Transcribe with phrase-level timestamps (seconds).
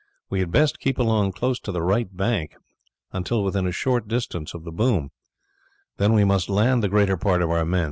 [0.31, 2.55] "We had best keep along close to the right bank
[3.13, 5.11] until within a short distance of the boom;
[5.97, 7.79] then we must land the greater part of our men.